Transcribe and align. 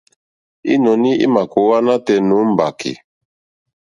Ínɔ̀ní 0.73 1.09
ímà 1.25 1.41
kòówá 1.51 1.77
nátɛ̀ɛ̀ 1.85 2.23
nǒ 2.27 2.37
mbàkì. 2.51 2.91